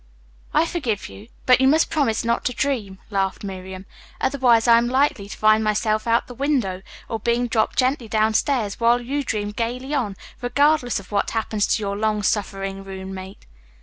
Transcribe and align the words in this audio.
"I 0.51 0.65
forgive 0.65 1.09
you, 1.09 1.27
but 1.45 1.61
you 1.61 1.67
must 1.67 1.91
promise 1.91 2.25
not 2.25 2.43
to 2.45 2.53
dream," 2.53 2.97
laughed 3.11 3.43
Miriam. 3.43 3.85
"Otherwise 4.19 4.67
I 4.67 4.79
am 4.79 4.87
likely 4.87 5.29
to 5.29 5.37
find 5.37 5.63
myself 5.63 6.07
out 6.07 6.25
the 6.25 6.33
window 6.33 6.81
or 7.07 7.19
being 7.19 7.45
dropped 7.45 7.77
gently 7.77 8.07
downstairs 8.07 8.79
while 8.79 8.99
you 8.99 9.23
dream 9.23 9.51
gaily 9.51 9.93
on, 9.93 10.17
regardless 10.41 10.99
of 10.99 11.11
what 11.11 11.29
happens 11.29 11.67
to 11.67 11.83
your 11.83 11.95
long 11.97 12.23
suffering 12.23 12.83
roommate." 12.83 13.45